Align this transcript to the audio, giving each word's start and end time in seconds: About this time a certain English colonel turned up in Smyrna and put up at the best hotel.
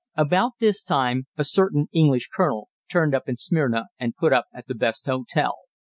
About 0.15 0.53
this 0.59 0.81
time 0.81 1.27
a 1.37 1.43
certain 1.43 1.87
English 1.93 2.27
colonel 2.33 2.69
turned 2.89 3.13
up 3.13 3.29
in 3.29 3.37
Smyrna 3.37 3.85
and 3.99 4.15
put 4.17 4.33
up 4.33 4.45
at 4.51 4.65
the 4.65 4.73
best 4.73 5.05
hotel. 5.05 5.55